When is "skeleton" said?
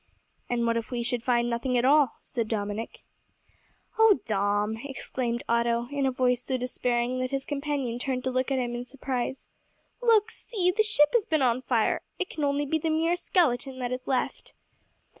13.15-13.77